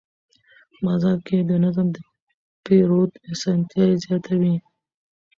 بازار 0.83 1.17
کې 1.27 1.35
نظم 1.65 1.87
د 1.95 1.97
پیرود 2.65 3.11
اسانتیا 3.31 3.85
زیاتوي 4.03 4.55